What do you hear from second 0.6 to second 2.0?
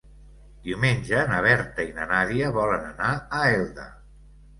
Diumenge na Berta i